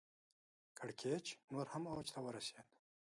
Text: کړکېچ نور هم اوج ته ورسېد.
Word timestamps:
کړکېچ 0.77 1.25
نور 1.51 1.65
هم 1.73 1.83
اوج 1.93 2.07
ته 2.13 2.19
ورسېد. 2.25 2.67